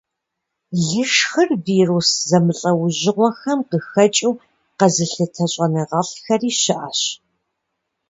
[0.87, 4.33] Лышхыр вирус зэмылӀэужьыгъуэхэм къыхэкӀыу
[4.77, 7.01] къэзылъытэ щӀэныгъэлӀхэри щыӀэщ.